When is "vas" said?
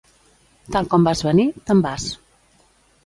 1.09-1.23, 1.87-2.09